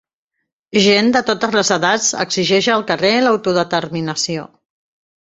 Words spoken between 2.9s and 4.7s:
carrer l'autodeterminació